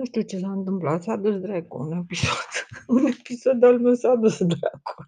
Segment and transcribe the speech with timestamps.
[0.00, 2.48] Nu știu ce s-a întâmplat, s-a dus dracu un episod.
[2.96, 5.04] Un episod al meu s-a dus dracu.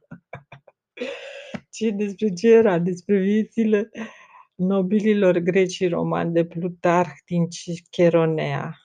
[1.71, 2.79] Ce despre ce era?
[2.79, 3.91] Despre viețile
[4.55, 7.47] nobililor greci și romani de Plutarh din
[7.91, 8.77] Chironea.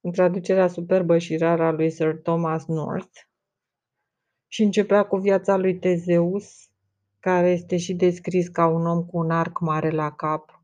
[0.00, 3.18] În traducerea superbă și rară a lui Sir Thomas North.
[4.48, 6.70] Și începea cu viața lui Tezeus,
[7.20, 10.55] care este și descris ca un om cu un arc mare la cap,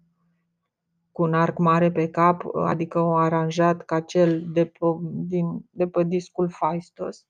[1.12, 5.89] cu un arc mare pe cap, adică o aranjat ca cel de pe, din, de
[5.89, 7.26] pe discul Faistos.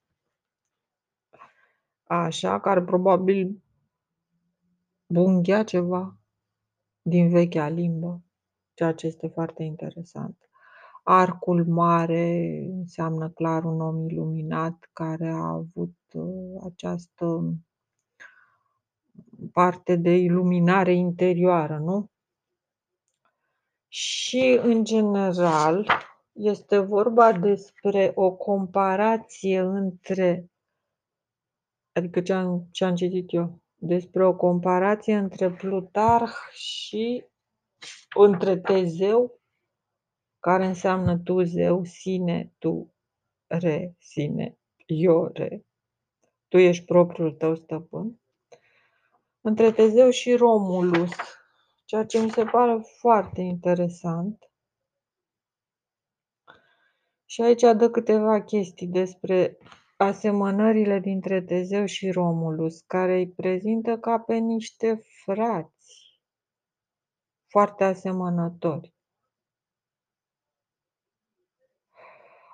[2.04, 3.62] Așa, care probabil
[5.06, 6.16] bunghea ceva
[7.02, 8.22] din vechea limbă,
[8.74, 10.36] ceea ce este foarte interesant.
[11.02, 17.54] Arcul mare înseamnă clar un om iluminat care a avut uh, această
[19.52, 22.11] parte de iluminare interioară, nu?
[23.94, 25.86] Și, în general,
[26.32, 30.50] este vorba despre o comparație între,
[31.92, 37.24] adică ce am, ce am citit eu, despre o comparație între Plutarh și
[38.14, 39.40] între Tezeu,
[40.38, 42.94] care înseamnă tu zeu, sine, tu,
[43.46, 45.64] re, sine, eu, re.
[46.48, 48.20] Tu ești propriul tău stăpân.
[49.40, 51.10] Între Tezeu și Romulus,
[51.84, 54.50] ceea ce mi se pare foarte interesant.
[57.24, 59.58] Și aici dă câteva chestii despre
[59.96, 66.20] asemănările dintre Tezeu și Romulus, care îi prezintă ca pe niște frați
[67.48, 68.94] foarte asemănători.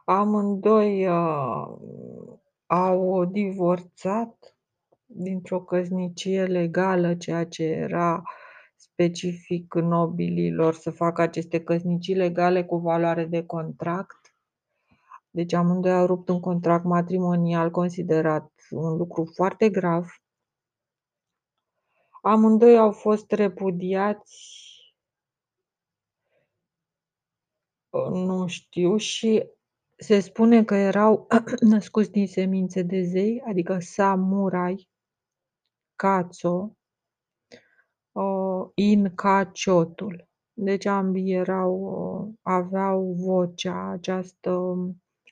[0.05, 1.79] Amândoi uh,
[2.67, 4.57] au divorțat
[5.05, 8.23] dintr-o căsnicie legală, ceea ce era
[8.99, 14.35] specific nobililor să facă aceste căsnicii legale cu valoare de contract.
[15.31, 20.07] Deci amândoi au rupt un contract matrimonial considerat un lucru foarte grav.
[22.23, 24.67] Amândoi au fost repudiați,
[28.13, 29.47] nu știu, și
[29.97, 31.27] se spune că erau
[31.73, 34.89] născuți din semințe de zei, adică samurai,
[38.19, 40.29] Cațo, Incaciotul.
[40.53, 44.77] Deci ambii erau, aveau vocea, această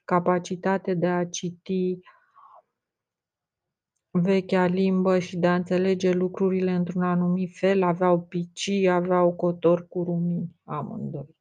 [0.04, 1.98] capacitate de a citi
[4.10, 10.02] vechea limbă și de a înțelege lucrurile într-un anumit fel, aveau picii, aveau cotor cu
[10.02, 11.36] rumini, amândoi.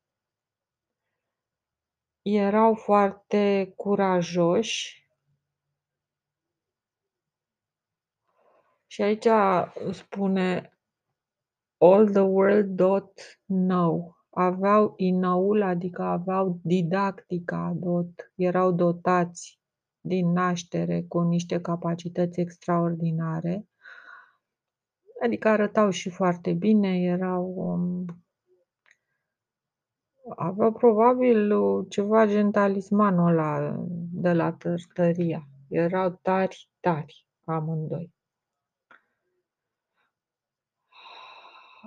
[2.22, 5.04] Erau foarte curajoși
[8.88, 9.28] Și aici
[9.92, 10.75] spune
[11.86, 13.12] all the world dot
[13.46, 14.16] know.
[14.30, 19.60] Aveau inaul, adică aveau didactica dot, erau dotați
[20.00, 23.68] din naștere cu niște capacități extraordinare.
[25.24, 28.06] Adică arătau și foarte bine, erau um,
[30.36, 31.54] aveau probabil
[31.90, 33.76] ceva gentalismanul ăla
[34.12, 35.48] de la tărtăria.
[35.70, 38.15] Erau tari, tari amândoi.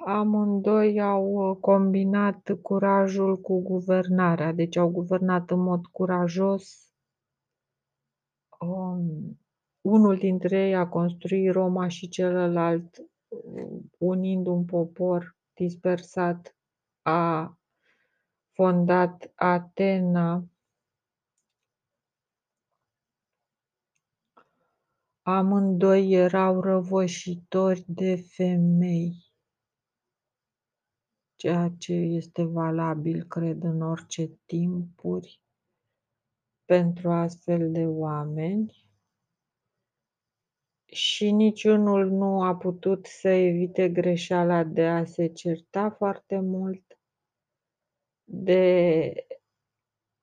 [0.05, 6.93] Amândoi au uh, combinat curajul cu guvernarea, deci au guvernat în mod curajos.
[8.61, 9.39] Um,
[9.81, 12.97] unul dintre ei a construit Roma și celălalt,
[13.29, 16.57] uh, unind un popor dispersat,
[17.03, 17.57] a
[18.53, 20.45] fondat Atena.
[25.23, 29.28] Amândoi erau răvășitori de femei
[31.39, 35.41] ceea ce este valabil, cred, în orice timpuri
[36.65, 38.87] pentru astfel de oameni.
[40.85, 46.99] Și niciunul nu a putut să evite greșeala de a se certa foarte mult,
[48.25, 49.13] de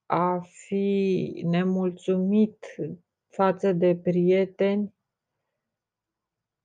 [0.06, 2.66] a fi nemulțumit
[3.28, 4.96] față de prieteni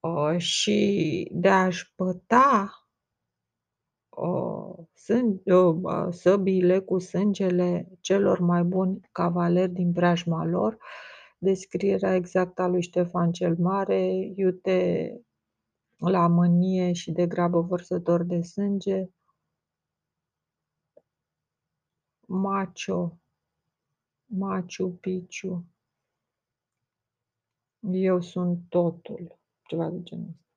[0.01, 2.80] uh, și de a-și păta
[6.11, 10.79] săbiile cu sângele celor mai buni cavaleri din preajma lor,
[11.39, 15.21] descrierea exactă a lui Ștefan cel Mare, iute
[15.97, 19.09] la mânie și degrabă vărsător de sânge,
[22.27, 23.19] Macio,
[24.25, 25.65] Maciu Piciu,
[27.91, 29.39] eu sunt totul,
[29.69, 30.50] ceva de genul ăsta.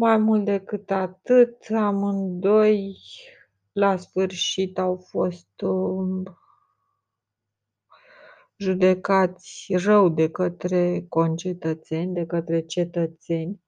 [0.00, 2.96] Mai mult decât atât, amândoi
[3.72, 6.38] la sfârșit au fost um,
[8.56, 13.62] judecați rău de către concetățeni, de către cetățeni.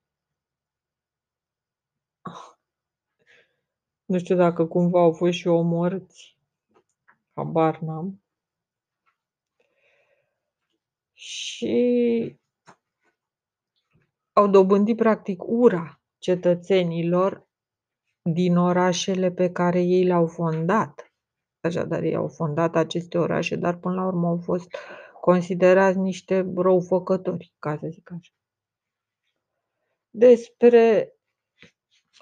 [4.05, 6.39] Nu știu dacă cumva au fost și omorți,
[7.35, 8.23] habar n-am.
[11.13, 12.41] Și
[14.33, 17.49] au dobândit practic ura cetățenilor
[18.23, 21.13] din orașele pe care ei le-au fondat.
[21.61, 24.77] Așadar, ei au fondat aceste orașe, dar până la urmă au fost
[25.21, 28.33] considerați niște răufăcători, ca să zic așa.
[30.11, 31.15] Despre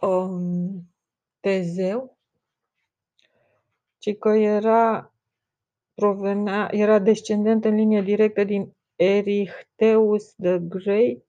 [0.01, 0.93] um,
[1.41, 2.19] Tezeu,
[3.99, 5.15] ci că era,
[5.95, 11.25] provenea, era descendent în linie directă din Erichteus the Great,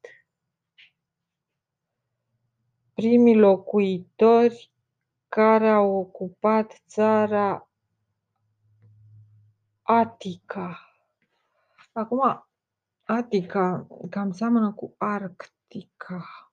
[2.94, 4.72] primii locuitori
[5.28, 7.70] care au ocupat țara
[9.82, 10.80] Atica.
[11.92, 12.46] Acum,
[13.04, 16.52] Atica cam seamănă cu Arctica.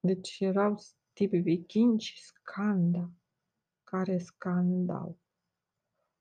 [0.00, 0.76] Deci erau
[1.12, 3.10] tipi vikingi scanda,
[3.84, 5.18] care scandau,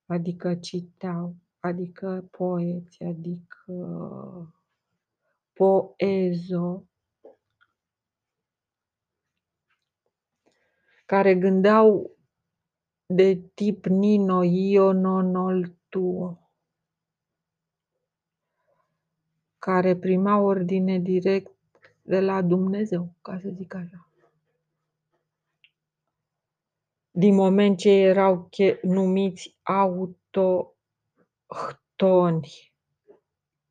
[0.05, 3.73] adică citeau, adică poeți, adică
[5.53, 6.83] poezo,
[11.05, 12.11] care gândeau
[13.05, 16.49] de tip Nino Io non tuo,
[19.59, 21.51] care primau ordine direct
[22.01, 24.09] de la Dumnezeu, ca să zic așa.
[27.11, 28.49] Din moment ce erau
[28.81, 30.83] numiți autohtoni,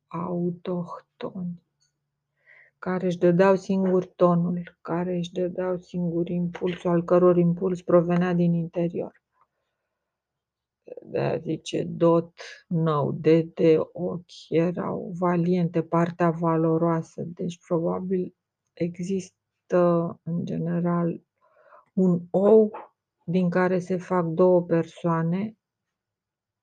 [0.07, 1.64] autohtoni,
[2.85, 8.53] care își dădeau singur tonul, care își dădeau singur impulsul, al căror impuls provenea din
[8.53, 9.23] interior.
[11.01, 12.33] De a zice dot
[12.67, 17.23] nou, de de ochi, erau valiente, partea valoroasă.
[17.25, 18.35] Deci probabil
[18.73, 21.21] există în general
[21.93, 22.71] un ou
[23.25, 25.57] din care se fac două persoane,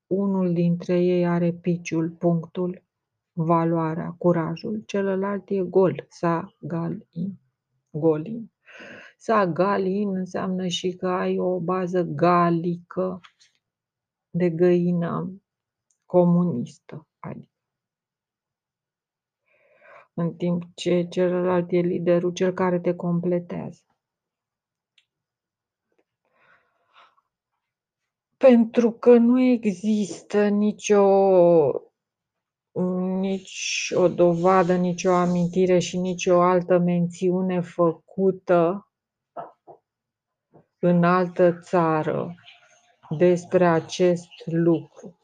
[0.06, 2.82] unul dintre ei are piciul, punctul,
[3.32, 7.40] valoarea, curajul, celălalt e gol, sa galin,
[7.90, 8.50] golin.
[9.16, 13.20] Sa galin înseamnă și că ai o bază galică,
[14.30, 15.42] de găină
[16.06, 17.50] comunistă, adică.
[20.14, 23.82] În timp ce celălalt e liderul, cel care te completează.
[28.36, 31.02] Pentru că nu există nicio
[33.20, 38.86] nici o dovadă, nici o amintire și nici o altă mențiune făcută
[40.78, 42.34] în altă țară
[43.18, 45.18] despre acest lucru.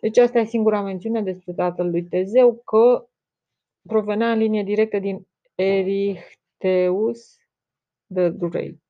[0.00, 3.08] Deci asta e singura mențiune despre tatăl lui Tezeu, că
[3.82, 7.38] provenea în linie directă din Erichteus
[8.14, 8.80] the Great.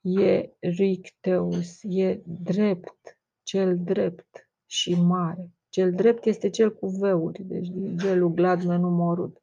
[0.00, 5.52] E Ricteus, e drept, cel drept și mare.
[5.74, 9.40] Cel drept este cel cu veuri, deci gelul gladme numorut.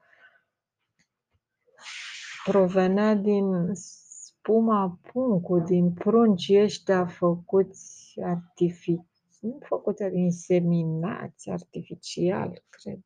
[2.43, 9.05] Provenea din spuma puncu din prunci ăștia făcuți artificial,
[9.39, 12.99] nu făcuți inseminați artificial, cred,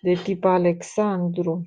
[0.00, 1.66] de tip Alexandru,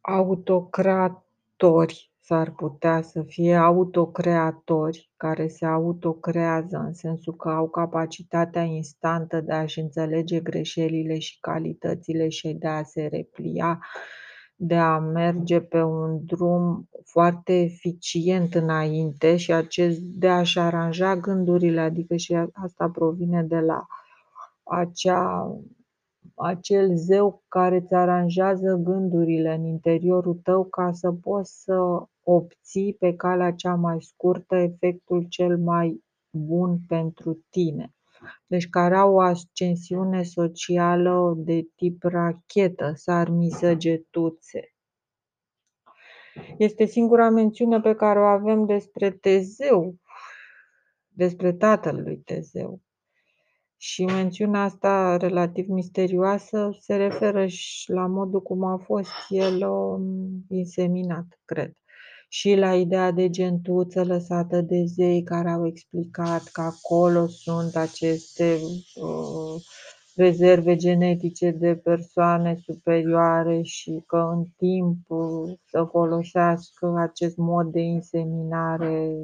[0.00, 9.40] autocratori s-ar putea să fie autocreatori care se autocrează în sensul că au capacitatea instantă
[9.40, 13.80] de a-și înțelege greșelile și calitățile și de a se replia
[14.56, 21.80] de a merge pe un drum foarte eficient înainte și acest de a-și aranja gândurile,
[21.80, 23.86] adică și asta provine de la
[24.62, 25.56] acea,
[26.34, 33.14] acel zeu care îți aranjează gândurile în interiorul tău ca să poți să obții pe
[33.14, 37.92] calea cea mai scurtă efectul cel mai bun pentru tine
[38.46, 44.74] deci care au o ascensiune socială de tip rachetă, sarmi săgetuțe.
[46.58, 49.94] Este singura mențiune pe care o avem despre Tezeu,
[51.08, 52.80] despre tatăl lui Tezeu.
[53.76, 60.44] Și mențiunea asta relativ misterioasă se referă și la modul cum a fost el um,
[60.48, 61.72] inseminat, cred
[62.28, 68.58] și la ideea de gentuță lăsată de zei care au explicat că acolo sunt aceste
[68.94, 69.62] uh,
[70.14, 77.80] rezerve genetice de persoane superioare și că în timp uh, să folosească acest mod de
[77.80, 79.14] inseminare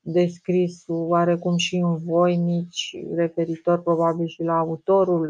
[0.00, 5.28] descris oarecum și în voinici, referitor probabil și la autorul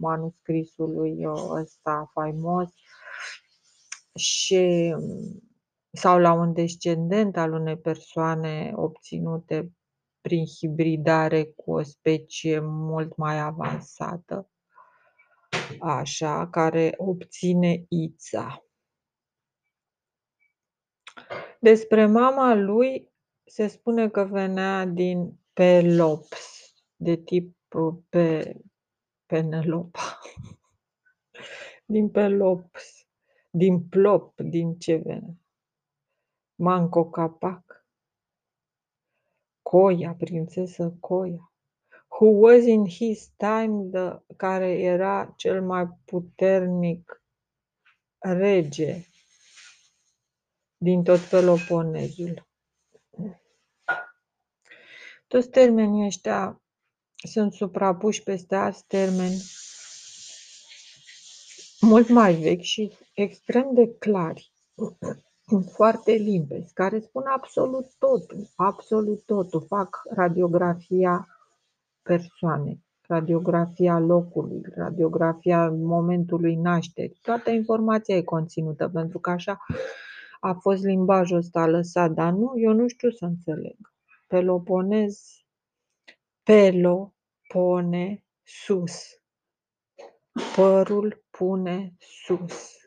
[0.00, 1.16] manuscrisului
[1.60, 2.68] ăsta faimos.
[4.14, 4.94] Și
[5.92, 9.72] sau la un descendent al unei persoane obținute
[10.20, 14.50] prin hibridare cu o specie mult mai avansată,
[15.80, 18.64] așa, care obține ița.
[21.60, 23.12] Despre mama lui
[23.44, 27.56] se spune că venea din Pelops, de tip
[28.08, 28.56] pe
[29.26, 30.18] Penelopa.
[31.84, 33.08] Din Pelops,
[33.50, 35.34] din Plop, din ce venea?
[36.62, 37.86] Manco Capac.
[39.62, 41.52] Coia, prințesă Coia.
[42.08, 47.22] Who was in his time the, care era cel mai puternic
[48.18, 49.04] rege
[50.76, 52.48] din tot Peloponezul.
[55.26, 56.62] Toți termenii ăștia
[57.28, 59.42] sunt suprapuși peste alți termeni
[61.80, 64.52] mult mai vechi și extrem de clari,
[65.58, 69.64] foarte limpezi, care spun absolut totul, absolut totul.
[69.66, 71.28] Fac radiografia
[72.02, 77.18] persoanei, radiografia locului, radiografia momentului nașterii.
[77.22, 79.58] Toată informația e conținută, pentru că așa
[80.40, 83.76] a fost limbajul ăsta lăsat, dar nu, eu nu știu să înțeleg.
[84.26, 85.20] Peloponez,
[86.42, 87.14] pelo,
[87.48, 89.20] pone, sus.
[90.56, 92.79] Părul pune sus.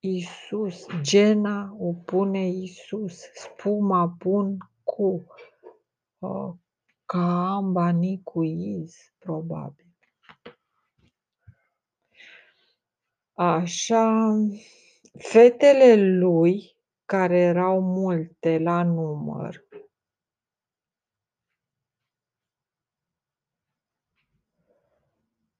[0.00, 5.24] Isus, gena o pune Isus, spuma pun cu,
[6.18, 6.54] uh,
[7.06, 7.92] ca amba
[8.24, 9.86] cu iz, probabil.
[13.34, 14.34] Așa,
[15.18, 19.66] Fetele lui, care erau multe la număr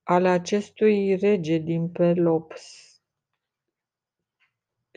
[0.09, 2.88] ale acestui rege din Pelops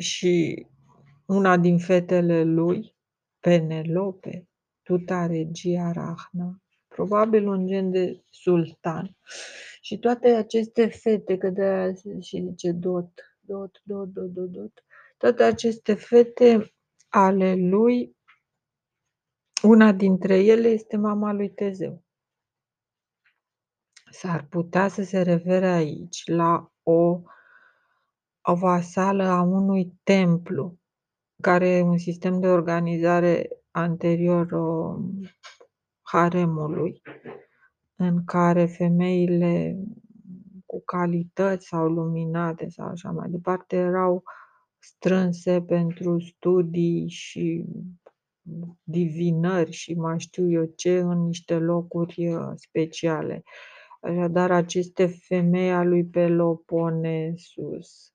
[0.01, 0.65] și
[1.25, 2.95] una din fetele lui,
[3.39, 4.47] Penelope,
[4.81, 9.17] tuta regia Rahna, probabil un gen de sultan.
[9.81, 14.85] Și toate aceste fete, că de și zice dot, dot, dot, dot, dot, dot.
[15.17, 16.73] Toate aceste fete
[17.09, 18.15] ale lui,
[19.63, 22.03] una dintre ele este mama lui Tezeu.
[24.11, 27.21] S-ar putea să se refere aici la o,
[28.41, 30.77] o vasală a unui templu,
[31.41, 35.21] care e un sistem de organizare anterior um,
[36.01, 37.01] haremului,
[37.95, 39.77] în care femeile
[40.65, 44.23] cu calități sau luminate sau așa mai departe, erau
[44.79, 47.65] strânse pentru studii și
[48.83, 53.43] divinări și mai știu eu ce în niște locuri uh, speciale.
[54.01, 58.13] Așadar, aceste femei a lui Peloponesus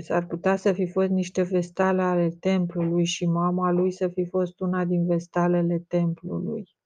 [0.00, 4.60] s-ar putea să fi fost niște vestale ale templului și mama lui să fi fost
[4.60, 6.76] una din vestalele templului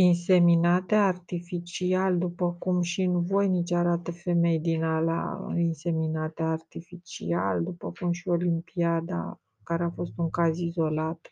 [0.00, 8.12] inseminate artificial, după cum și în voinici arată femei din alea inseminate artificial, după cum
[8.12, 11.30] și Olimpiada, care a fost un caz izolat.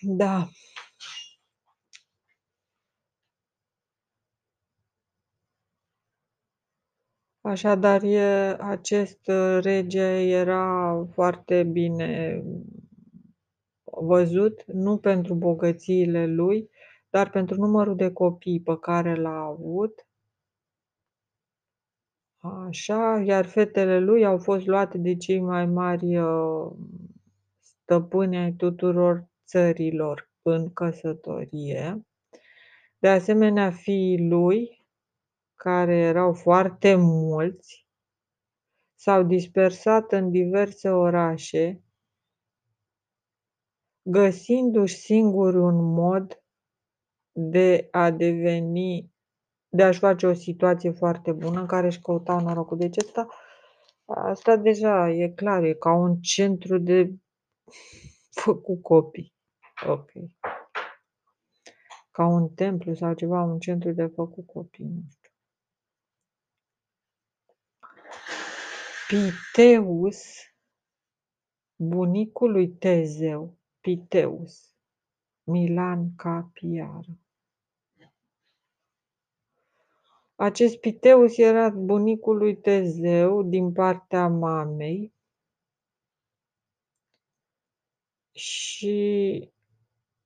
[0.00, 0.48] Da.
[7.46, 9.26] Așadar, e, acest
[9.60, 12.42] rege era foarte bine
[13.84, 16.70] văzut nu pentru bogățiile lui,
[17.10, 20.06] dar pentru numărul de copii pe care l-a avut.
[22.66, 26.72] Așa, iar fetele lui au fost luate de cei mai mari uh,
[27.58, 32.06] stăpâni ai tuturor țărilor în căsătorie.
[32.98, 34.75] De asemenea, fiii lui,
[35.56, 37.86] care erau foarte mulți,
[38.94, 41.82] s-au dispersat în diverse orașe,
[44.02, 46.42] găsindu-și singuri un mod
[47.32, 49.14] de a deveni
[49.68, 52.78] de a-și face o situație foarte bună în care își căutau norocul.
[52.78, 53.26] Deci asta,
[54.06, 57.14] asta deja e clar, e ca un centru de
[58.42, 59.34] făcut copii.
[59.88, 60.10] Ok.
[62.10, 65.25] Ca un templu sau ceva, un centru de făcut copii, nu știu.
[69.08, 70.22] Piteus,
[71.76, 74.74] bunicul lui Tezeu, Piteus,
[75.44, 77.04] Milan Capiar.
[80.34, 85.12] Acest Piteus era bunicul lui Tezeu din partea mamei
[88.32, 89.50] și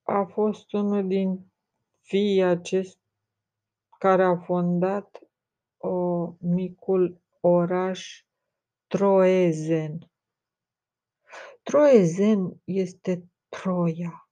[0.02, 1.52] a fost unul din
[2.00, 2.98] fiii acest
[3.98, 5.22] care a fondat
[5.78, 8.24] o micul oraș
[8.90, 10.10] Troezen.
[11.62, 14.28] Troezen este Troia.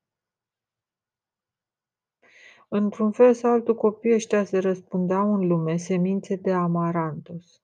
[2.68, 7.62] Într-un fel sau altul, copiii ăștia se răspundeau în lume semințe de amarantus.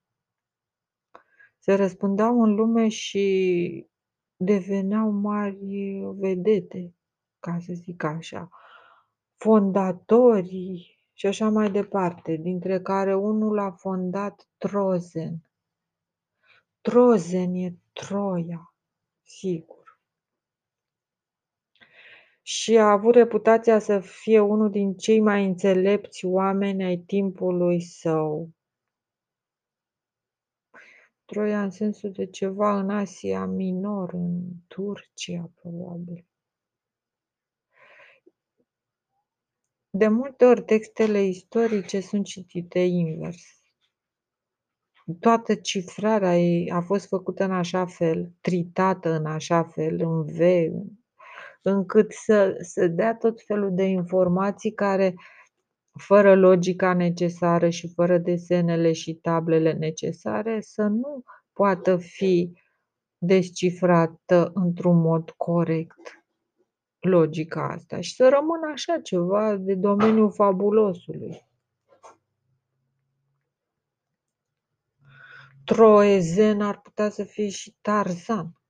[1.59, 3.87] Se răspundeau în lume și
[4.37, 6.95] deveneau mari vedete,
[7.39, 8.49] ca să zic așa,
[9.37, 15.49] fondatorii și așa mai departe, dintre care unul a fondat Trozen.
[16.85, 18.75] Trozen e Troia,
[19.23, 19.85] sigur
[22.47, 28.51] și a avut reputația să fie unul din cei mai înțelepți oameni ai timpului său.
[31.25, 36.27] Troia în sensul de ceva în Asia Minor, în Turcia, probabil.
[39.91, 43.64] De multe ori textele istorice sunt citite invers.
[45.21, 50.39] Toată cifrarea ei a fost făcută în așa fel, tritată în așa fel, în V,
[51.63, 55.15] încât să, să dea tot felul de informații care,
[55.99, 62.53] fără logica necesară și fără desenele și tablele necesare, să nu poată fi
[63.19, 66.25] descifrată într-un mod corect
[67.01, 71.49] logica asta și să rămână așa ceva de domeniul fabulosului.
[75.65, 78.61] Troezen ar putea să fie și Tarzan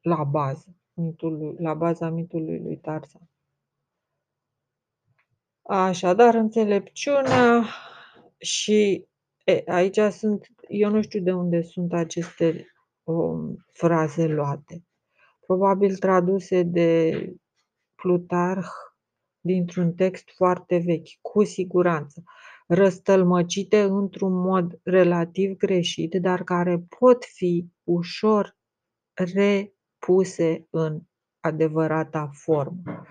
[0.00, 3.28] la bază mitului, la baza mitului lui Tarzan.
[5.62, 7.64] Așadar, înțelepciunea
[8.38, 9.06] și
[9.44, 12.66] e, aici sunt, eu nu știu de unde sunt aceste
[13.02, 14.84] um, fraze luate.
[15.46, 17.12] Probabil traduse de
[17.94, 18.68] Plutarh
[19.40, 22.22] dintr-un text foarte vechi, cu siguranță,
[22.66, 28.56] răstălmăcite într-un mod relativ greșit, dar care pot fi ușor
[29.14, 31.00] re puse în
[31.40, 33.06] adevărata formă.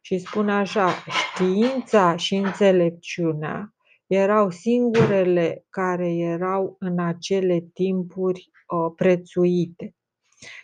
[0.00, 3.74] Și spune așa, știința și înțelepciunea
[4.06, 9.94] erau singurele care erau în acele timpuri uh, prețuite.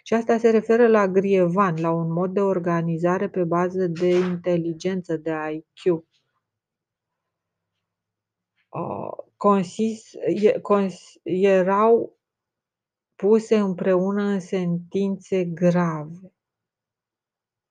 [0.02, 5.16] Și asta se referă la grievan, la un mod de organizare pe bază de inteligență,
[5.16, 6.04] de IQ.
[8.74, 10.16] Uh, consist,
[10.62, 12.18] cons, erau
[13.14, 16.32] puse împreună în sentințe grave.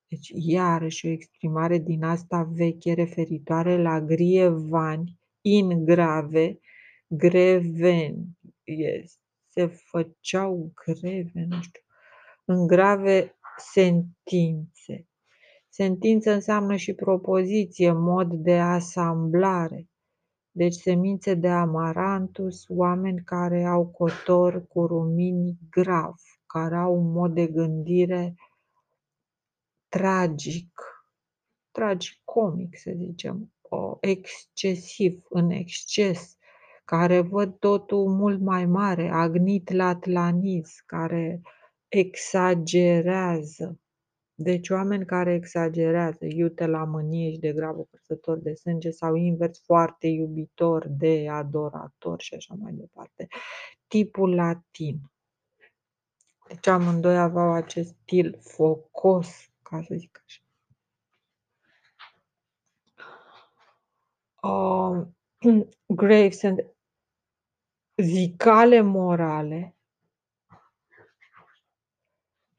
[0.07, 6.59] Deci, iarăși o exprimare din asta veche referitoare la grievani, in grave,
[7.07, 8.37] greveni.
[8.63, 9.19] Yes.
[9.47, 11.81] Se făceau greve, nu știu,
[12.45, 15.07] în grave sentințe.
[15.69, 19.87] Sentință înseamnă și propoziție, mod de asamblare.
[20.55, 27.33] Deci semințe de amarantus, oameni care au cotor cu rumini grav, care au un mod
[27.33, 28.35] de gândire
[29.87, 30.81] tragic,
[31.71, 33.53] tragicomic, să zicem,
[33.99, 36.37] excesiv, în exces,
[36.85, 41.41] care văd totul mult mai mare, agnit la tlaniz, care
[41.87, 43.79] exagerează.
[44.36, 50.08] Deci oameni care exagerează, iute la mânie și degrabă părsător de sânge sau invers foarte
[50.08, 53.28] iubitor de adorator și așa mai departe.
[53.88, 55.12] Tipul latin.
[56.48, 60.41] Deci amândoi aveau acest stil focos, ca să zic așa.
[64.43, 65.08] Uh,
[65.86, 66.65] grave sunt
[67.96, 69.72] zicale morale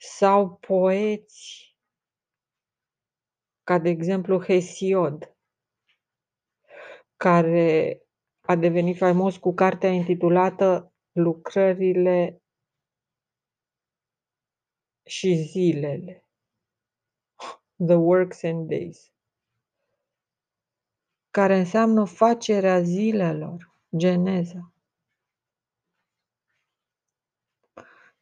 [0.06, 1.74] sau poeți,
[3.62, 5.36] ca de exemplu Hesiod,
[7.16, 8.00] care
[8.40, 12.42] a devenit faimos cu cartea intitulată Lucrările
[15.06, 16.24] și zilele.
[17.86, 19.12] The Works and Days.
[21.30, 24.72] Care înseamnă facerea zilelor, geneza.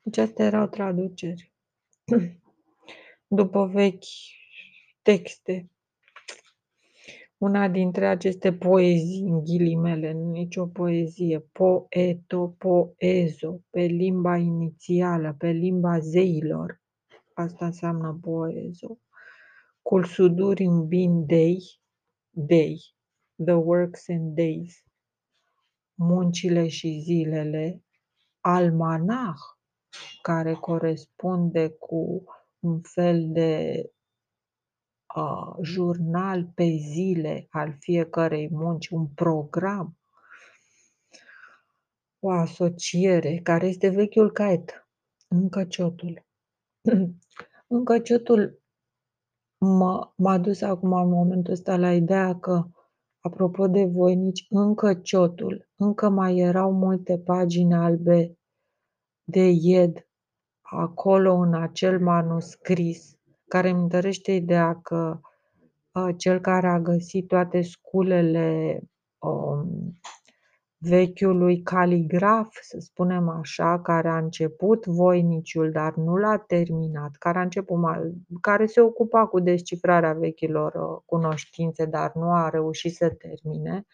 [0.03, 1.52] Deci astea erau traduceri.
[3.39, 4.05] După vechi
[5.03, 5.71] texte.
[7.39, 15.49] Una dintre aceste poezii, în ghilimele, nu nicio poezie, poeto, poezo, pe limba inițială, pe
[15.51, 16.83] limba zeilor,
[17.35, 18.99] asta înseamnă poezo,
[19.83, 21.59] cul sudurim bin dei,
[22.31, 22.81] dei,
[23.45, 24.85] the works and days,
[25.95, 27.85] muncile și zilele,
[28.41, 29.39] almanah,
[30.23, 32.25] care corespunde cu
[32.59, 33.83] un fel de
[35.17, 39.97] uh, jurnal pe zile al fiecărei munci, un program,
[42.19, 44.89] o asociere care este vechiul caiet,
[45.29, 46.27] încăciotul.
[47.67, 48.63] Încăciotul
[49.59, 52.67] m-a, m-a dus acum în momentul ăsta la ideea că,
[53.21, 58.37] apropo de voinici, încăciotul, încă mai erau multe pagini albe
[59.33, 60.07] de ied
[60.61, 63.17] acolo în acel manuscris,
[63.49, 65.21] care îmi întărește ideea că
[65.93, 68.81] uh, cel care a găsit toate sculele
[69.19, 69.93] um,
[70.79, 77.43] vechiului caligraf, să spunem așa, care a început voiniciul, dar nu l-a terminat, care a
[77.43, 77.79] început,
[78.41, 83.87] care se ocupa cu descifrarea vechilor uh, cunoștințe, dar nu a reușit să termine.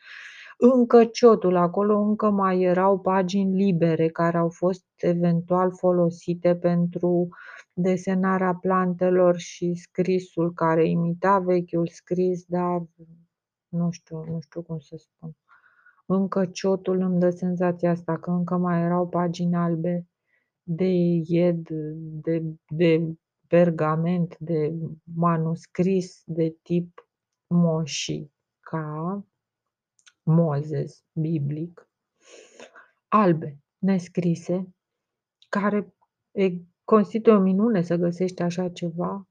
[0.61, 7.29] Încă ciotul, acolo încă mai erau pagini libere care au fost eventual folosite pentru
[7.73, 12.87] desenarea plantelor și scrisul care imita vechiul scris, dar
[13.68, 15.37] nu știu, nu știu cum să spun.
[16.07, 20.07] Încă ciotul îmi dă senzația asta că încă mai erau pagini albe
[20.62, 20.88] de
[21.25, 21.68] ied,
[22.23, 23.16] de, de
[23.47, 24.75] pergament, de
[25.14, 27.09] manuscris de tip
[27.47, 29.25] moși, ca
[30.30, 31.90] Moses, biblic,
[33.08, 34.74] albe, nescrise,
[35.48, 35.94] care
[36.30, 36.52] e,
[36.84, 39.28] constituie o minune să găsești așa ceva.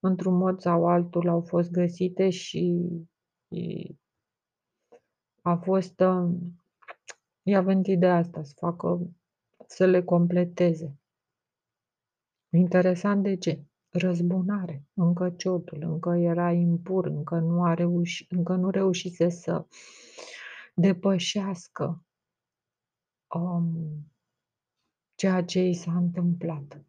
[0.00, 2.80] Într-un mod sau altul au fost găsite și,
[3.48, 3.96] și
[5.42, 6.34] a fost, uh,
[7.42, 9.10] i-a venit ideea asta să facă,
[9.66, 10.96] să le completeze.
[12.52, 13.64] Interesant de ce?
[13.94, 19.66] Răzbunare, încă ciotul, încă era impur, încă nu, a reușit, încă nu reușise să
[20.74, 22.04] depășească
[23.34, 24.12] um,
[25.14, 26.84] ceea ce i s-a întâmplat.